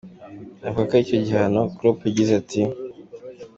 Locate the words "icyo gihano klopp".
1.03-1.99